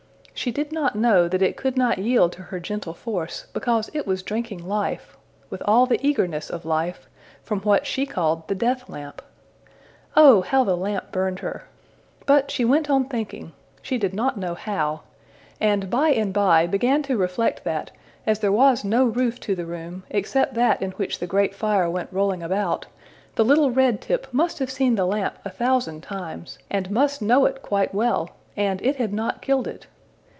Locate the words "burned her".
11.11-11.65